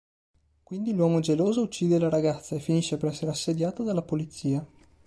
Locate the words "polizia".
4.01-4.65